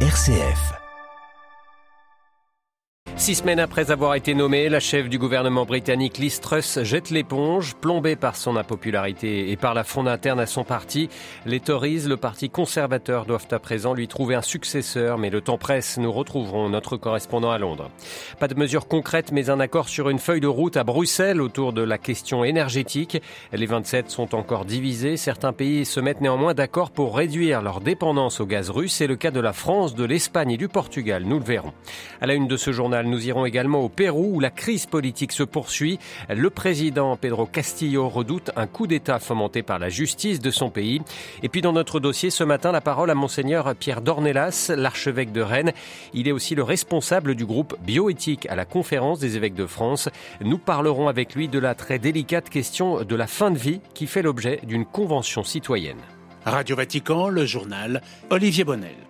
[0.00, 0.85] RCF.
[3.26, 7.74] Six semaines après avoir été nommée, la chef du gouvernement britannique Liz Truss jette l'éponge,
[7.74, 11.08] plombée par son impopularité et par la fronde interne à son parti.
[11.44, 15.58] Les Tories, le parti conservateur, doivent à présent lui trouver un successeur, mais le temps
[15.58, 15.98] presse.
[15.98, 17.90] Nous retrouverons notre correspondant à Londres.
[18.38, 21.72] Pas de mesures concrètes, mais un accord sur une feuille de route à Bruxelles autour
[21.72, 23.20] de la question énergétique.
[23.52, 25.16] Les 27 sont encore divisés.
[25.16, 28.92] Certains pays se mettent néanmoins d'accord pour réduire leur dépendance au gaz russe.
[28.92, 31.24] C'est le cas de la France, de l'Espagne et du Portugal.
[31.26, 31.72] Nous le verrons.
[32.20, 35.42] À la une de ce journal, irons également au Pérou où la crise politique se
[35.42, 35.98] poursuit.
[36.28, 41.02] Le président Pedro Castillo redoute un coup d'État fomenté par la justice de son pays.
[41.42, 45.40] Et puis dans notre dossier ce matin, la parole à monseigneur Pierre Dornelas, l'archevêque de
[45.40, 45.72] Rennes.
[46.14, 50.08] Il est aussi le responsable du groupe bioéthique à la conférence des évêques de France.
[50.40, 54.06] Nous parlerons avec lui de la très délicate question de la fin de vie qui
[54.06, 56.00] fait l'objet d'une convention citoyenne.
[56.44, 59.05] Radio Vatican, le journal Olivier Bonnel.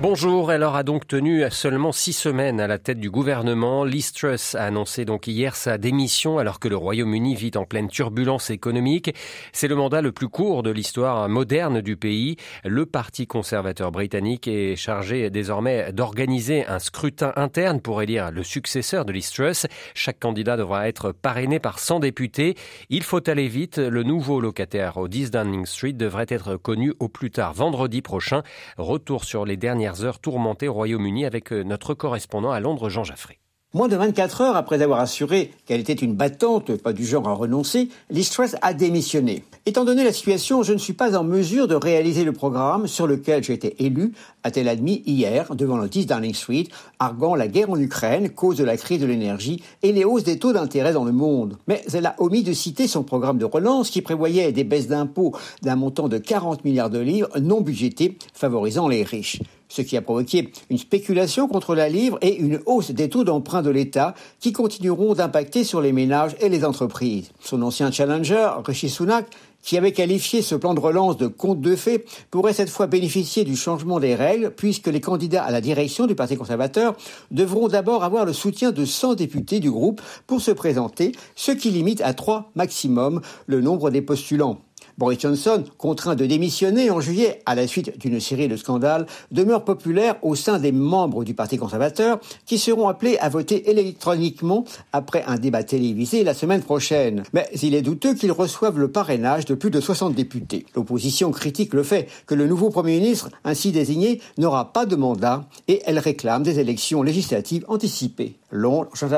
[0.00, 3.82] Bonjour, elle aura donc tenu seulement six semaines à la tête du gouvernement.
[3.82, 7.88] Liz Truss a annoncé donc hier sa démission alors que le Royaume-Uni vit en pleine
[7.88, 9.12] turbulence économique.
[9.52, 12.36] C'est le mandat le plus court de l'histoire moderne du pays.
[12.64, 19.04] Le Parti conservateur britannique est chargé désormais d'organiser un scrutin interne pour élire le successeur
[19.04, 19.66] de Liz Truss.
[19.94, 22.54] Chaque candidat devra être parrainé par 100 députés.
[22.88, 23.78] Il faut aller vite.
[23.78, 28.44] Le nouveau locataire au 10 Downing Street devrait être connu au plus tard vendredi prochain.
[28.76, 33.04] Retour sur les dernières heures tourmentées au Royaume-Uni avec euh, notre correspondant à Londres, Jean
[33.04, 33.38] Jaffré.
[33.74, 37.34] Moins de 24 heures après avoir assuré qu'elle était une battante, pas du genre à
[37.34, 39.44] renoncer, Liz Truss a démissionné.
[39.66, 43.06] Étant donné la situation, je ne suis pas en mesure de réaliser le programme sur
[43.06, 46.64] lequel j'ai été élu, a-t-elle admis hier devant le 10 Downing Street,
[46.98, 50.38] arguant la guerre en Ukraine, cause de la crise de l'énergie et les hausses des
[50.38, 51.58] taux d'intérêt dans le monde.
[51.66, 55.36] Mais elle a omis de citer son programme de relance qui prévoyait des baisses d'impôts
[55.60, 60.02] d'un montant de 40 milliards de livres non budgétés, favorisant les riches ce qui a
[60.02, 64.52] provoqué une spéculation contre la livre et une hausse des taux d'emprunt de l'État qui
[64.52, 67.30] continueront d'impacter sur les ménages et les entreprises.
[67.40, 69.26] Son ancien challenger, Rishi Sunak,
[69.62, 73.44] qui avait qualifié ce plan de relance de conte de fées, pourrait cette fois bénéficier
[73.44, 76.96] du changement des règles, puisque les candidats à la direction du Parti conservateur
[77.30, 81.70] devront d'abord avoir le soutien de 100 députés du groupe pour se présenter, ce qui
[81.70, 84.60] limite à trois maximum le nombre des postulants.
[84.98, 89.64] Boris Johnson, contraint de démissionner en juillet à la suite d'une série de scandales, demeure
[89.64, 95.22] populaire au sein des membres du Parti conservateur qui seront appelés à voter électroniquement après
[95.28, 97.22] un débat télévisé la semaine prochaine.
[97.32, 100.66] Mais il est douteux qu'ils reçoivent le parrainage de plus de 60 députés.
[100.74, 105.44] L'opposition critique le fait que le nouveau Premier ministre, ainsi désigné, n'aura pas de mandat
[105.68, 108.36] et elle réclame des élections législatives anticipées.
[108.50, 109.08] Londres, Jean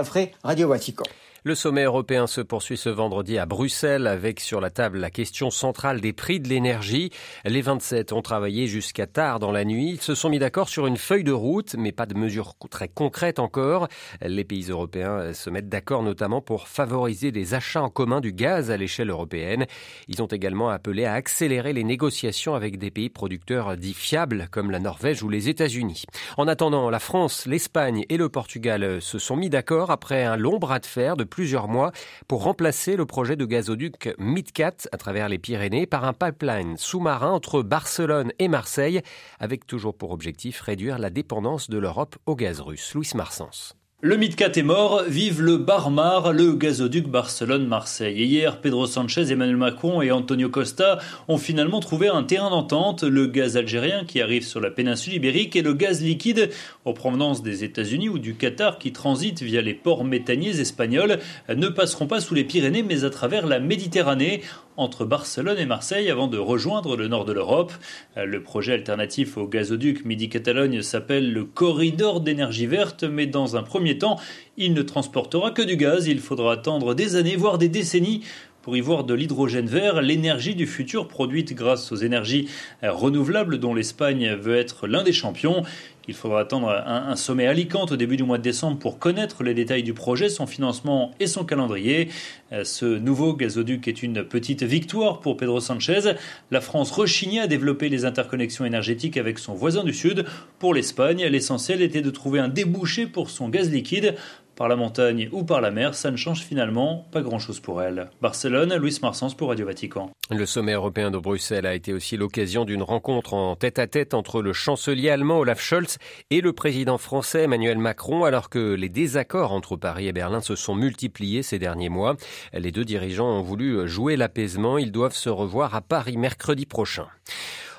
[0.44, 1.04] Radio Vatican.
[1.42, 5.50] Le sommet européen se poursuit ce vendredi à Bruxelles avec sur la table la question
[5.50, 7.08] centrale des prix de l'énergie.
[7.46, 9.92] Les 27 ont travaillé jusqu'à tard dans la nuit.
[9.92, 12.88] Ils se sont mis d'accord sur une feuille de route, mais pas de mesures très
[12.88, 13.88] concrètes encore.
[14.20, 18.70] Les pays européens se mettent d'accord notamment pour favoriser des achats en commun du gaz
[18.70, 19.64] à l'échelle européenne.
[20.08, 24.70] Ils ont également appelé à accélérer les négociations avec des pays producteurs dits fiables comme
[24.70, 26.04] la Norvège ou les États-Unis.
[26.36, 30.58] En attendant, la France, l'Espagne et le Portugal se sont mis d'accord après un long
[30.58, 31.92] bras de fer plusieurs mois
[32.28, 37.30] pour remplacer le projet de gazoduc MidCat à travers les Pyrénées par un pipeline sous-marin
[37.30, 39.00] entre Barcelone et Marseille,
[39.38, 42.92] avec toujours pour objectif réduire la dépendance de l'Europe au gaz russe.
[42.94, 43.79] Louis Marsens.
[44.02, 48.24] Le Midcat est mort, vive le Barmar, le gazoduc Barcelone-Marseille.
[48.24, 53.02] hier, Pedro Sanchez, Emmanuel Macron et Antonio Costa ont finalement trouvé un terrain d'entente.
[53.02, 56.48] Le gaz algérien qui arrive sur la péninsule ibérique et le gaz liquide
[56.86, 61.18] en provenance des États-Unis ou du Qatar qui transite via les ports méthaniers espagnols
[61.54, 64.40] ne passeront pas sous les Pyrénées mais à travers la Méditerranée
[64.80, 67.72] entre Barcelone et Marseille avant de rejoindre le nord de l'Europe.
[68.16, 73.98] Le projet alternatif au gazoduc Midi-Catalogne s'appelle le corridor d'énergie verte, mais dans un premier
[73.98, 74.18] temps,
[74.56, 76.06] il ne transportera que du gaz.
[76.06, 78.22] Il faudra attendre des années, voire des décennies
[78.62, 82.48] pour y voir de l'hydrogène vert, l'énergie du futur produite grâce aux énergies
[82.82, 85.64] renouvelables dont l'Espagne veut être l'un des champions.
[86.10, 89.44] Il faudra attendre un, sommet à Alicante au début du mois de décembre pour connaître
[89.44, 92.08] les détails du projet, son financement et son calendrier.
[92.52, 96.14] Euh, ce nouveau gazoduc est une petite victoire pour Pedro Sanchez.
[96.50, 100.24] La France rechignait à développer les interconnexions énergétiques avec son voisin du Sud.
[100.58, 104.16] Pour l'Espagne, l'essentiel était de trouver un débouché pour son gaz liquide
[104.60, 108.10] par la montagne ou par la mer, ça ne change finalement pas grand-chose pour elle.
[108.20, 110.10] Barcelone, Louis Marsens pour Radio Vatican.
[110.30, 114.52] Le sommet européen de Bruxelles a été aussi l'occasion d'une rencontre en tête-à-tête entre le
[114.52, 115.96] chancelier allemand Olaf Scholz
[116.28, 120.56] et le président français Emmanuel Macron, alors que les désaccords entre Paris et Berlin se
[120.56, 122.16] sont multipliés ces derniers mois.
[122.52, 124.76] Les deux dirigeants ont voulu jouer l'apaisement.
[124.76, 127.06] Ils doivent se revoir à Paris mercredi prochain.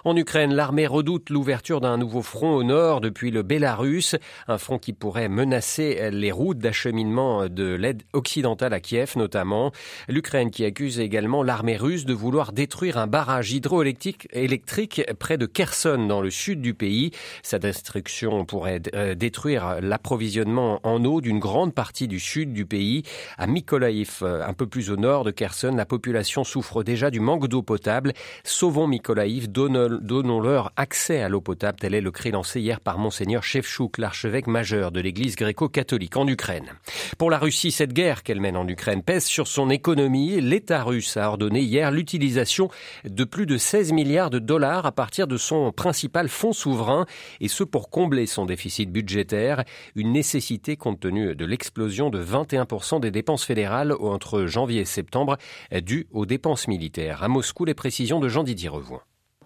[0.03, 4.15] En Ukraine, l'armée redoute l'ouverture d'un nouveau front au nord depuis le Bélarus,
[4.47, 9.71] un front qui pourrait menacer les routes d'acheminement de l'aide occidentale à Kiev notamment.
[10.07, 15.45] L'Ukraine qui accuse également l'armée russe de vouloir détruire un barrage hydroélectrique électrique près de
[15.45, 17.11] Kherson dans le sud du pays.
[17.43, 23.03] Sa destruction pourrait euh, détruire l'approvisionnement en eau d'une grande partie du sud du pays.
[23.37, 27.19] À Mykolaiv, euh, un peu plus au nord de Kherson, la population souffre déjà du
[27.19, 28.13] manque d'eau potable.
[28.43, 29.51] Sauvons Mykolaiv,
[29.99, 31.79] donnons-leur accès à l'eau potable.
[31.79, 36.27] Tel est le cri lancé hier par Monseigneur Shevchuk, l'archevêque majeur de l'église gréco-catholique en
[36.27, 36.71] Ukraine.
[37.17, 40.39] Pour la Russie, cette guerre qu'elle mène en Ukraine pèse sur son économie.
[40.41, 42.69] L'État russe a ordonné hier l'utilisation
[43.03, 47.05] de plus de 16 milliards de dollars à partir de son principal fonds souverain,
[47.39, 49.63] et ce pour combler son déficit budgétaire,
[49.95, 55.37] une nécessité compte tenu de l'explosion de 21% des dépenses fédérales entre janvier et septembre
[55.71, 57.23] due aux dépenses militaires.
[57.23, 59.01] À Moscou, les précisions de Jean-Didier Revoin.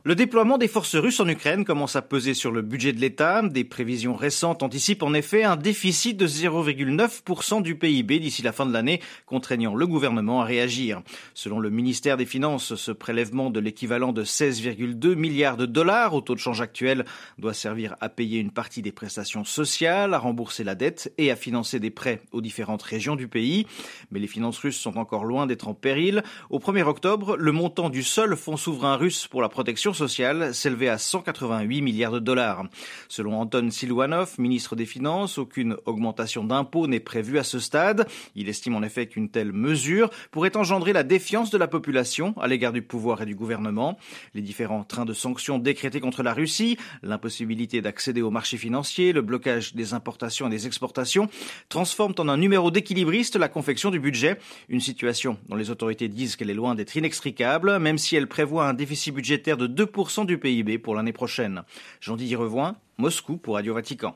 [0.07, 3.41] Le déploiement des forces russes en Ukraine commence à peser sur le budget de l'État.
[3.41, 8.67] Des prévisions récentes anticipent en effet un déficit de 0,9% du PIB d'ici la fin
[8.67, 11.01] de l'année, contraignant le gouvernement à réagir.
[11.33, 16.21] Selon le ministère des Finances, ce prélèvement de l'équivalent de 16,2 milliards de dollars au
[16.21, 17.03] taux de change actuel
[17.39, 21.35] doit servir à payer une partie des prestations sociales, à rembourser la dette et à
[21.35, 23.65] financer des prêts aux différentes régions du pays.
[24.11, 26.21] Mais les finances russes sont encore loin d'être en péril.
[26.51, 30.89] Au 1er octobre, le montant du seul fonds souverain russe pour la protection sociale s'élevait
[30.89, 32.65] à 188 milliards de dollars.
[33.09, 38.07] Selon Anton Silwanov, ministre des Finances, aucune augmentation d'impôts n'est prévue à ce stade.
[38.35, 42.47] Il estime en effet qu'une telle mesure pourrait engendrer la défiance de la population à
[42.47, 43.97] l'égard du pouvoir et du gouvernement.
[44.33, 49.21] Les différents trains de sanctions décrétés contre la Russie, l'impossibilité d'accéder aux marchés financiers, le
[49.21, 51.29] blocage des importations et des exportations
[51.69, 54.37] transforment en un numéro d'équilibriste la confection du budget,
[54.69, 58.67] une situation dont les autorités disent qu'elle est loin d'être inextricable, même si elle prévoit
[58.67, 59.84] un déficit budgétaire de 2
[60.25, 61.63] du PIB pour l'année prochaine.
[62.01, 64.15] Jean-Didier Revoin, Moscou pour Radio Vatican.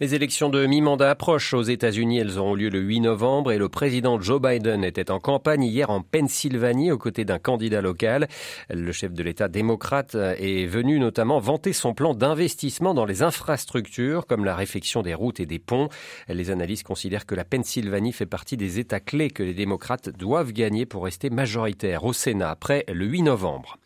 [0.00, 2.18] Les élections de mi-mandat approchent aux États-Unis.
[2.18, 5.90] Elles auront lieu le 8 novembre et le président Joe Biden était en campagne hier
[5.90, 8.26] en Pennsylvanie aux côtés d'un candidat local.
[8.68, 14.26] Le chef de l'État démocrate est venu notamment vanter son plan d'investissement dans les infrastructures
[14.26, 15.88] comme la réfection des routes et des ponts.
[16.28, 20.52] Les analystes considèrent que la Pennsylvanie fait partie des États clés que les démocrates doivent
[20.52, 23.78] gagner pour rester majoritaires au Sénat après le 8 novembre.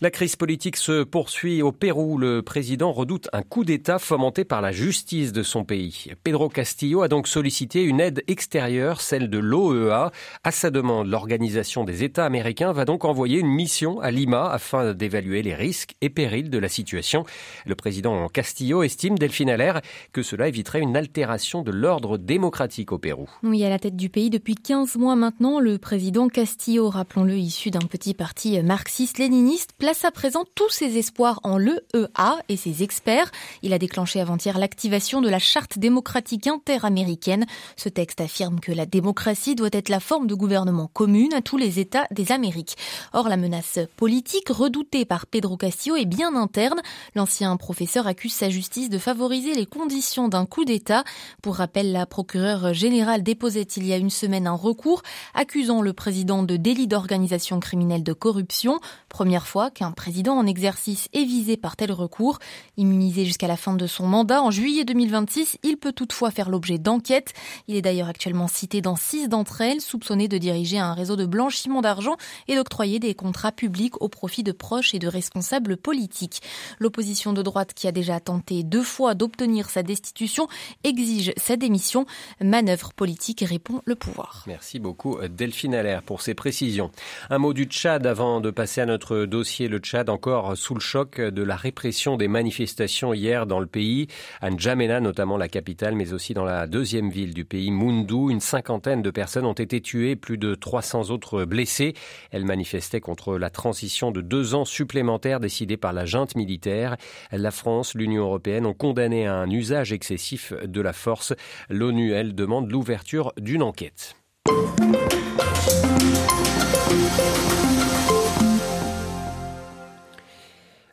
[0.00, 2.18] La crise politique se poursuit au Pérou.
[2.18, 6.12] Le président redoute un coup d'État fomenté par la justice de son pays.
[6.22, 10.12] Pedro Castillo a donc sollicité une aide extérieure, celle de l'OEA.
[10.44, 14.92] À sa demande, l'Organisation des États américains va donc envoyer une mission à Lima afin
[14.94, 17.24] d'évaluer les risques et périls de la situation.
[17.66, 19.80] Le président Castillo estime, Delphine Allaire,
[20.12, 23.28] que cela éviterait une altération de l'ordre démocratique au Pérou.
[23.42, 27.70] Oui, à la tête du pays depuis 15 mois maintenant, le président Castillo, rappelons-le, issu
[27.70, 33.30] d'un petit parti marxiste-léniniste, place à présent tous ses espoirs en l'EEA et ses experts.
[33.62, 37.46] Il a déclenché avant-hier l'activation de la charte démocratique interaméricaine.
[37.76, 41.56] Ce texte affirme que la démocratie doit être la forme de gouvernement commune à tous
[41.56, 42.76] les États des Amériques.
[43.12, 46.80] Or, la menace politique redoutée par Pedro Castillo est bien interne.
[47.14, 51.04] L'ancien professeur accuse sa justice de favoriser les conditions d'un coup d'État.
[51.42, 55.02] Pour rappel, la procureure générale déposait il y a une semaine un recours
[55.34, 58.80] accusant le président de délit d'organisation criminelle de corruption.
[59.08, 62.38] Première fois qu'un président en exercice est visé par tel recours.
[62.76, 66.78] Immunisé jusqu'à la fin de son mandat en juillet 2026, il peut toutefois faire l'objet
[66.78, 67.34] d'enquêtes.
[67.68, 71.26] Il est d'ailleurs actuellement cité dans six d'entre elles, soupçonné de diriger un réseau de
[71.26, 72.16] blanchiment d'argent
[72.48, 76.40] et d'octroyer des contrats publics au profit de proches et de responsables politiques.
[76.78, 80.48] L'opposition de droite, qui a déjà tenté deux fois d'obtenir sa destitution,
[80.82, 82.06] exige sa démission.
[82.40, 84.44] Manœuvre politique, répond le pouvoir.
[84.46, 86.90] Merci beaucoup Delphine Allaire pour ces précisions.
[87.28, 89.68] Un mot du Tchad avant de passer à notre dossier.
[89.68, 94.06] Le Tchad encore sous le choc de la répression des manifestations hier dans le pays.
[94.40, 98.30] À N'Djamena, notamment la capitale, mais aussi dans la deuxième ville du pays, Moundou.
[98.30, 101.92] Une cinquantaine de personnes ont été tuées, plus de 300 autres blessés.
[102.30, 106.96] Elles manifestaient contre la transition de deux ans supplémentaires décidée par la junte militaire.
[107.32, 111.34] La France, l'Union européenne ont condamné un usage excessif de la force.
[111.68, 114.14] L'ONU, elle, demande l'ouverture d'une enquête.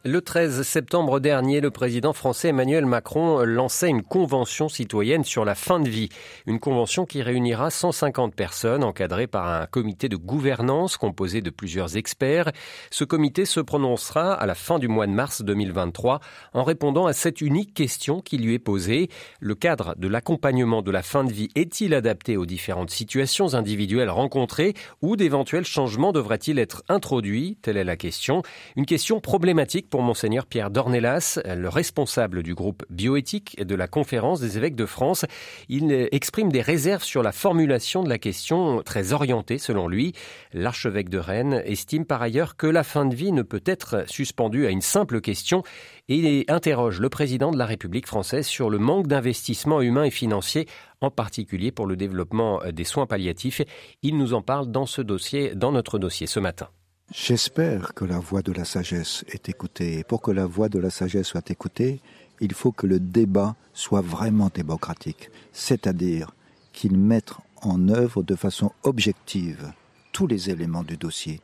[0.08, 5.54] Le 13 septembre dernier, le président français Emmanuel Macron lançait une convention citoyenne sur la
[5.54, 6.08] fin de vie.
[6.46, 11.98] Une convention qui réunira 150 personnes encadrées par un comité de gouvernance composé de plusieurs
[11.98, 12.54] experts.
[12.90, 16.22] Ce comité se prononcera à la fin du mois de mars 2023
[16.54, 19.10] en répondant à cette unique question qui lui est posée.
[19.42, 24.10] Le cadre de l'accompagnement de la fin de vie est-il adapté aux différentes situations individuelles
[24.10, 27.58] rencontrées ou d'éventuels changements devraient-ils être introduits?
[27.62, 28.42] Telle est la question.
[28.78, 33.88] Une question problématique critique pour monseigneur Pierre Dornelas, le responsable du groupe bioéthique de la
[33.88, 35.26] conférence des évêques de France.
[35.70, 40.14] Il exprime des réserves sur la formulation de la question, très orientée selon lui.
[40.54, 44.68] L'archevêque de Rennes estime par ailleurs que la fin de vie ne peut être suspendue
[44.68, 45.64] à une simple question
[46.10, 50.68] et interroge le président de la République française sur le manque d'investissement humain et financier,
[51.02, 53.64] en particulier pour le développement des soins palliatifs.
[54.04, 56.70] Il nous en parle dans ce dossier, dans notre dossier ce matin.
[57.14, 60.00] J'espère que la voix de la sagesse est écoutée.
[60.00, 62.02] Et pour que la voix de la sagesse soit écoutée,
[62.42, 66.32] il faut que le débat soit vraiment démocratique, c'est-à-dire
[66.74, 69.72] qu'il mette en œuvre de façon objective
[70.12, 71.40] tous les éléments du dossier.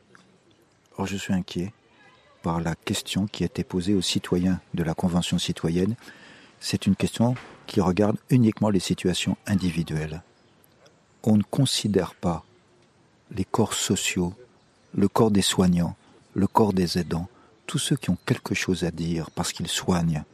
[0.98, 1.72] Or, je suis inquiet
[2.42, 5.96] par la question qui a été posée aux citoyens de la Convention citoyenne.
[6.60, 10.22] C'est une question qui regarde uniquement les situations individuelles.
[11.22, 12.44] On ne considère pas
[13.30, 14.34] les corps sociaux
[14.94, 15.96] le corps des soignants,
[16.34, 17.28] le corps des aidants,
[17.66, 20.24] tous ceux qui ont quelque chose à dire parce qu'ils soignent.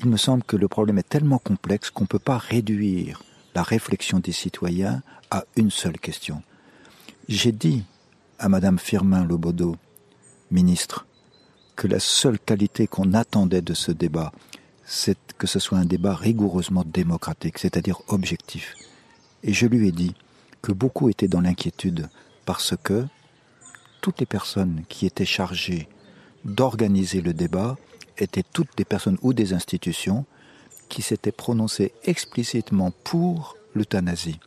[0.00, 3.22] Il me semble que le problème est tellement complexe qu'on ne peut pas réduire
[3.54, 6.42] la réflexion des citoyens à une seule question.
[7.28, 7.84] J'ai dit
[8.38, 9.76] à Madame Firmin Lobodo,
[10.50, 11.06] ministre,
[11.76, 14.32] que la seule qualité qu'on attendait de ce débat,
[14.84, 18.74] c'est que ce soit un débat rigoureusement démocratique, c'est-à-dire objectif.
[19.42, 20.14] Et je lui ai dit
[20.62, 22.08] que beaucoup étaient dans l'inquiétude
[22.46, 23.04] parce que
[24.00, 25.88] toutes les personnes qui étaient chargées
[26.44, 27.76] d'organiser le débat
[28.16, 30.24] étaient toutes des personnes ou des institutions
[30.88, 34.40] qui s'étaient prononcées explicitement pour l'euthanasie.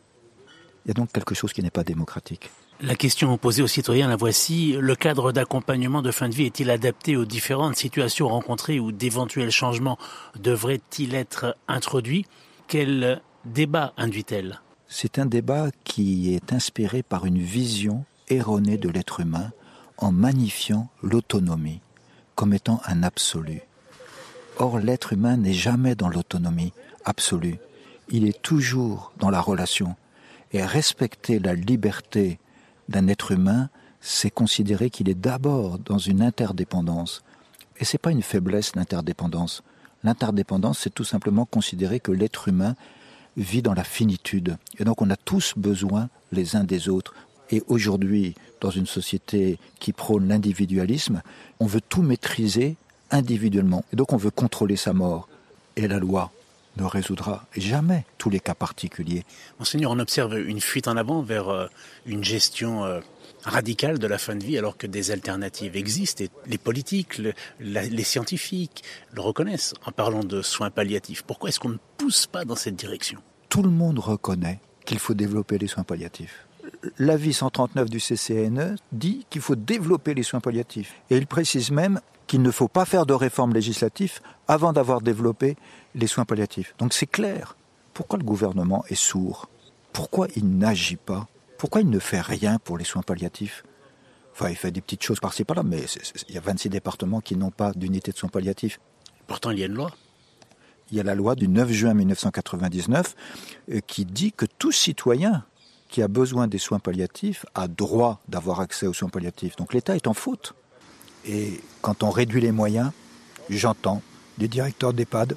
[0.85, 2.49] Il y a donc quelque chose qui n'est pas démocratique.
[2.81, 4.75] La question posée aux citoyens, la voici.
[4.79, 9.51] Le cadre d'accompagnement de fin de vie est-il adapté aux différentes situations rencontrées ou d'éventuels
[9.51, 9.99] changements
[10.39, 12.25] devraient-ils être introduits?
[12.67, 14.61] Quel débat induit-elle?
[14.87, 19.51] C'est un débat qui est inspiré par une vision erronée de l'être humain
[19.97, 21.81] en magnifiant l'autonomie
[22.35, 23.61] comme étant un absolu.
[24.57, 26.73] Or, l'être humain n'est jamais dans l'autonomie
[27.05, 27.59] absolue.
[28.09, 29.95] Il est toujours dans la relation.
[30.53, 32.39] Et respecter la liberté
[32.89, 33.69] d'un être humain,
[34.01, 37.23] c'est considérer qu'il est d'abord dans une interdépendance.
[37.77, 39.63] Et c'est pas une faiblesse, l'interdépendance.
[40.03, 42.75] L'interdépendance, c'est tout simplement considérer que l'être humain
[43.37, 44.57] vit dans la finitude.
[44.77, 47.13] Et donc on a tous besoin les uns des autres.
[47.51, 51.21] Et aujourd'hui, dans une société qui prône l'individualisme,
[51.59, 52.77] on veut tout maîtriser
[53.11, 53.83] individuellement.
[53.91, 55.27] Et donc on veut contrôler sa mort.
[55.75, 56.31] Et la loi
[56.77, 59.25] ne résoudra jamais tous les cas particuliers.
[59.59, 61.67] Monseigneur, on observe une fuite en avant vers euh,
[62.05, 63.01] une gestion euh,
[63.43, 67.21] radicale de la fin de vie alors que des alternatives existent et les politiques,
[67.59, 71.23] les scientifiques le reconnaissent en parlant de soins palliatifs.
[71.23, 73.19] Pourquoi est-ce qu'on ne pousse pas dans cette direction?
[73.49, 76.45] Tout le monde reconnaît qu'il faut développer les soins palliatifs
[76.97, 80.95] l'avis 139 du CCNE dit qu'il faut développer les soins palliatifs.
[81.09, 85.57] Et il précise même qu'il ne faut pas faire de réforme législative avant d'avoir développé
[85.95, 86.73] les soins palliatifs.
[86.77, 87.57] Donc c'est clair.
[87.93, 89.49] Pourquoi le gouvernement est sourd?
[89.91, 91.27] Pourquoi il n'agit pas?
[91.57, 93.63] Pourquoi il ne fait rien pour les soins palliatifs?
[94.33, 95.83] Enfin, il fait des petites choses par-ci par-là, mais
[96.29, 98.79] il y a 26 départements qui n'ont pas d'unité de soins palliatifs.
[99.27, 99.91] Pourtant, il y a une loi.
[100.89, 103.15] Il y a la loi du 9 juin 1999
[103.71, 105.45] euh, qui dit que tout citoyen
[105.91, 109.57] qui a besoin des soins palliatifs a droit d'avoir accès aux soins palliatifs.
[109.57, 110.53] Donc l'État est en faute.
[111.25, 112.91] Et quand on réduit les moyens,
[113.49, 114.01] j'entends
[114.37, 115.35] des directeurs d'EHPAD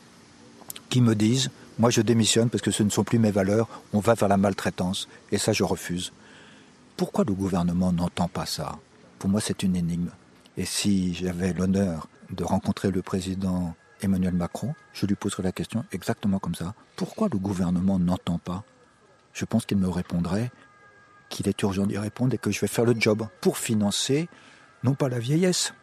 [0.88, 3.98] qui me disent Moi je démissionne parce que ce ne sont plus mes valeurs, on
[3.98, 5.08] va vers la maltraitance.
[5.32, 6.12] Et ça, je refuse.
[6.96, 8.78] Pourquoi le gouvernement n'entend pas ça?
[9.18, 10.10] Pour moi, c'est une énigme.
[10.56, 15.84] Et si j'avais l'honneur de rencontrer le président Emmanuel Macron, je lui poserais la question
[15.90, 16.74] exactement comme ça.
[16.94, 18.62] Pourquoi le gouvernement n'entend pas
[19.34, 20.50] je pense qu'il me répondrait
[21.28, 24.28] qu'il est urgent d'y répondre et que je vais faire le job pour financer,
[24.84, 25.74] non pas la vieillesse,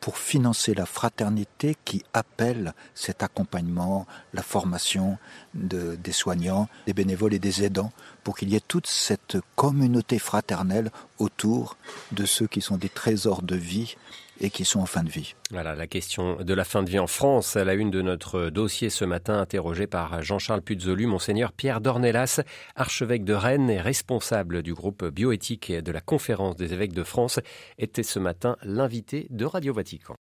[0.00, 5.18] pour financer la fraternité qui appelle cet accompagnement, la formation
[5.54, 10.18] de, des soignants, des bénévoles et des aidants, pour qu'il y ait toute cette communauté
[10.18, 11.76] fraternelle autour
[12.12, 13.96] de ceux qui sont des trésors de vie
[14.40, 15.34] et qui sont en fin de vie.
[15.50, 18.50] Voilà la question de la fin de vie en France à la une de notre
[18.50, 22.40] dossier ce matin, interrogé par Jean-Charles Puzolu, monseigneur Pierre Dornelas,
[22.74, 27.40] archevêque de Rennes et responsable du groupe bioéthique de la conférence des évêques de France,
[27.78, 30.14] était ce matin l'invité de Radio Vatican.